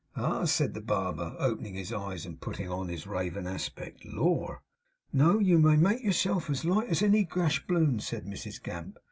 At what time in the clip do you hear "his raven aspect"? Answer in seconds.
2.89-4.03